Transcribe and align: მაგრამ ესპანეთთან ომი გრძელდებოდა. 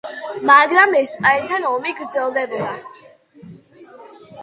მაგრამ 0.49 0.97
ესპანეთთან 1.01 1.69
ომი 1.73 1.95
გრძელდებოდა. 2.01 2.75